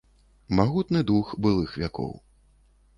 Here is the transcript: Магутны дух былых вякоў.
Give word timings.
Магутны 0.59 0.99
дух 1.11 1.37
былых 1.47 1.79
вякоў. 1.85 2.11